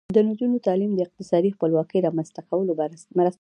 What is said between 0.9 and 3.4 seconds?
د اقتصادي خپلواکۍ رامنځته کولو مرسته ده.